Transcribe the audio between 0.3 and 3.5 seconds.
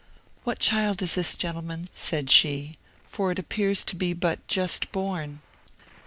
"What child is this, gentlemen?" said she, "for it